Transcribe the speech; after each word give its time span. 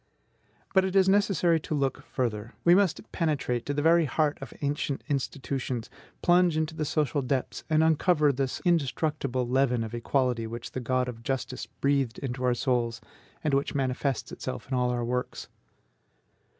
But 0.73 0.83
it 0.83 0.95
is 0.95 1.07
necessary 1.07 1.59
to 1.59 1.75
look 1.75 2.01
further. 2.01 2.55
We 2.63 2.73
must 2.73 3.11
penetrate 3.11 3.67
to 3.67 3.73
the 3.75 3.83
very 3.83 4.05
heart 4.05 4.39
of 4.41 4.51
ancient 4.63 5.03
institutions, 5.09 5.91
plunge 6.23 6.57
into 6.57 6.73
the 6.73 6.85
social 6.85 7.21
depths, 7.21 7.63
and 7.69 7.83
uncover 7.83 8.33
this 8.33 8.63
indestructible 8.65 9.47
leaven 9.47 9.83
of 9.83 9.93
equality 9.93 10.47
which 10.47 10.71
the 10.71 10.79
God 10.79 11.07
of 11.07 11.21
justice 11.21 11.67
breathed 11.67 12.17
into 12.17 12.43
our 12.43 12.55
souls, 12.55 12.99
and 13.43 13.53
which 13.53 13.75
manifests 13.75 14.31
itself 14.31 14.67
in 14.67 14.73
all 14.73 14.89
our 14.89 15.05
works. 15.05 15.49